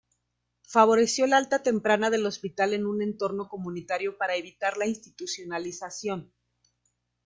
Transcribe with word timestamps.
Favoreció 0.67 1.25
el 1.25 1.33
alta 1.33 1.61
temprana 1.61 2.09
del 2.09 2.25
hospital 2.25 2.73
en 2.73 2.87
un 2.87 3.03
entorno 3.03 3.47
comunitario 3.47 4.17
para 4.17 4.35
evitar 4.35 4.75
la 4.77 4.87
institucionalización. 4.87 6.33